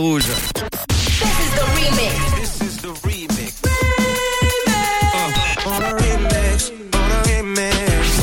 Rouge. 0.00 0.26
This 0.26 0.36
is 0.38 1.54
the 1.56 1.64
remix. 1.74 2.14
This 2.38 2.60
is 2.62 2.76
the 2.76 2.92
remix. 3.02 3.28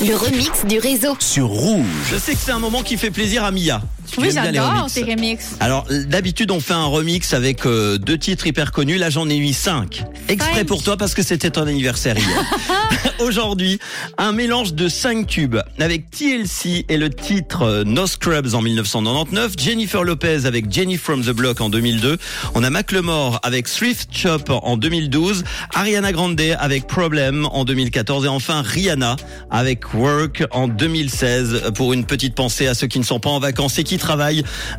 Le 0.07 0.15
remix 0.15 0.65
du 0.65 0.79
réseau. 0.79 1.17
Sur 1.19 1.47
Rouge. 1.47 1.85
Je 2.09 2.15
sais 2.15 2.31
que 2.31 2.39
c'est 2.39 2.53
un 2.53 2.59
moment 2.59 2.81
qui 2.81 2.95
fait 2.95 3.11
plaisir 3.11 3.43
à 3.43 3.51
Mia. 3.51 3.81
Oui, 4.17 4.29
j'adore 4.33 4.87
tes 4.91 5.03
remixes. 5.03 5.55
Alors 5.59 5.85
d'habitude 6.07 6.51
on 6.51 6.59
fait 6.59 6.73
un 6.73 6.85
remix 6.85 7.33
avec 7.33 7.65
euh, 7.65 7.97
deux 7.97 8.17
titres 8.17 8.47
hyper 8.47 8.71
connus. 8.71 8.97
Là 8.97 9.09
j'en 9.09 9.29
ai 9.29 9.39
mis 9.39 9.53
cinq. 9.53 10.03
Exprès 10.27 10.65
pour 10.65 10.83
toi 10.83 10.97
parce 10.97 11.13
que 11.13 11.23
c'était 11.23 11.49
ton 11.49 11.67
anniversaire 11.67 12.17
hier. 12.17 12.45
Aujourd'hui, 13.19 13.79
un 14.17 14.31
mélange 14.31 14.73
de 14.73 14.87
cinq 14.87 15.27
tubes 15.27 15.57
avec 15.79 16.09
TLC 16.09 16.85
et 16.89 16.97
le 16.97 17.09
titre 17.09 17.63
euh, 17.63 17.83
No 17.83 18.07
Scrubs 18.07 18.53
en 18.53 18.61
1999, 18.61 19.53
Jennifer 19.57 20.03
Lopez 20.03 20.45
avec 20.45 20.71
Jenny 20.71 20.97
from 20.97 21.23
the 21.23 21.31
Block 21.31 21.61
en 21.61 21.69
2002, 21.69 22.17
on 22.55 22.63
a 22.63 22.69
Macklemore 22.69 23.39
avec 23.43 23.67
Thrift 23.67 24.15
Shop 24.15 24.43
en 24.49 24.77
2012, 24.77 25.43
Ariana 25.73 26.11
Grande 26.11 26.35
avec 26.59 26.87
Problem 26.87 27.47
en 27.51 27.63
2014 27.63 28.25
et 28.25 28.27
enfin 28.27 28.61
Rihanna 28.61 29.15
avec 29.49 29.93
Work 29.93 30.43
en 30.51 30.67
2016 30.67 31.71
pour 31.75 31.93
une 31.93 32.05
petite 32.05 32.35
pensée 32.35 32.67
à 32.67 32.73
ceux 32.73 32.87
qui 32.87 32.99
ne 32.99 33.05
sont 33.05 33.19
pas 33.19 33.29
en 33.29 33.39
vacances 33.39 33.79
et 33.79 33.83
qui 33.83 33.97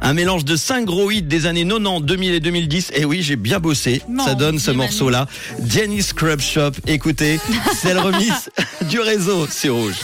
Un 0.01 0.15
mélange 0.15 0.45
de 0.45 0.57
cinq 0.57 0.85
gros 0.85 1.11
hits 1.11 1.23
des 1.23 1.47
années 1.47 1.67
90, 1.67 2.05
2000 2.05 2.35
et 2.35 2.41
2010. 2.41 2.93
Et 2.95 3.05
oui, 3.05 3.23
j'ai 3.23 3.37
bien 3.37 3.59
bossé. 3.59 4.03
Non, 4.09 4.25
Ça 4.25 4.35
donne 4.35 4.59
ce 4.59 4.71
morceau-là. 4.71 5.27
Jenny 5.67 6.03
Scrub 6.03 6.41
Shop. 6.41 6.73
Écoutez, 6.87 7.41
c'est 7.77 7.95
le 7.95 8.01
remix 8.01 8.51
du 8.89 9.01
réseau 9.01 9.47
sur 9.49 9.75
Rouge. 9.77 9.97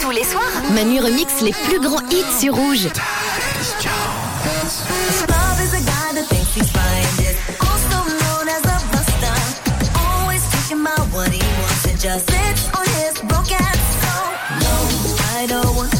Tous 0.00 0.10
les 0.10 0.24
soirs, 0.24 0.50
Manu 0.74 1.00
remix 1.00 1.26
les 1.42 1.52
plus 1.52 1.80
grands 1.80 2.02
hits 2.10 2.40
sur 2.40 2.54
Rouge. 2.54 2.88
Just 12.00 12.30
sits 12.30 12.70
on 12.74 12.84
his 12.96 13.22
no, 14.58 14.74
I 15.36 15.46
don't 15.46 15.76
want 15.76 15.99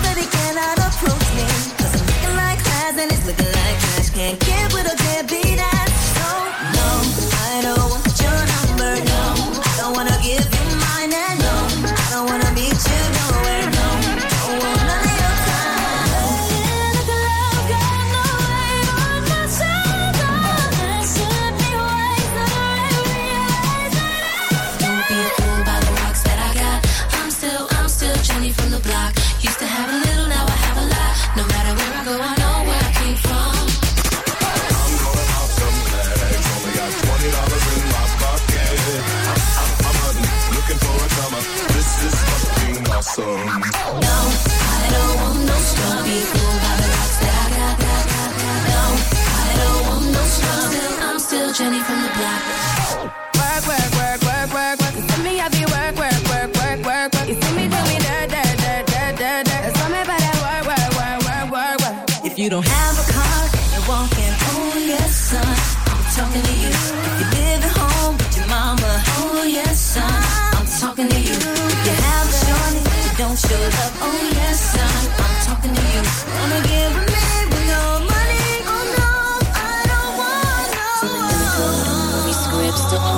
you 62.41 62.49
don't 62.49 62.67
have 62.67 62.97
a 62.97 63.11
car 63.11 63.49
you're 63.71 63.87
walking, 63.87 64.33
oh 64.53 64.83
yes, 64.87 65.15
son, 65.29 65.45
I'm 65.93 66.03
talking 66.11 66.41
to 66.41 67.25
you. 67.25 67.30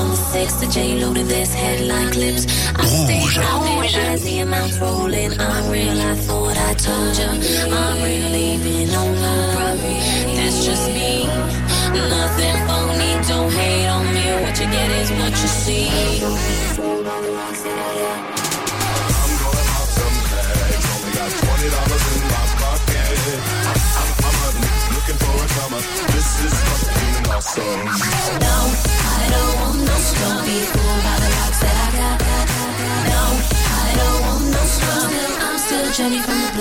phone 0.03 0.16
six, 0.16 0.53
the 0.53 0.68
J 0.68 1.00
loaded 1.00 1.28
this 1.28 1.53
headline 1.53 2.12
clips. 2.12 2.46
I'm 2.75 2.86
As 4.12 4.24
the 4.24 4.41
rolling, 4.81 5.40
I'm 5.40 5.72
real. 5.72 6.02
I 6.02 6.16
thought 6.16 6.58
I 6.58 6.74
told 6.74 7.18
you, 7.18 7.30
I'm 7.72 8.02
leaving. 8.31 8.90
That's 10.36 10.66
just 10.66 10.88
me. 10.90 11.25
Nothing 12.16 12.58
phony. 12.68 13.12
Don't 13.28 13.52
hate 13.52 13.88
on 13.88 14.06
me. 14.16 14.25
What 14.44 14.59
you 14.59 14.68
get 14.75 14.91
is 15.02 15.09
what 15.12 15.34
you 15.41 15.50
see. 15.62 15.88
I'm 16.85 17.03
gonna 17.03 17.56
some. 17.56 17.84
Only 20.94 21.12
got 21.18 21.31
twenty 21.40 21.70
dollars 21.70 22.06
in. 22.22 22.32
Jenny 36.03 36.19
from 36.19 36.34
the 36.34 36.41
block. 36.47 36.53